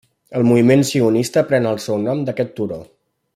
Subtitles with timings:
[0.37, 2.81] El moviment sionista pren el seu nom d'aquest turó.